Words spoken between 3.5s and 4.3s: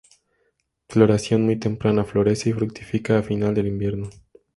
del invierno.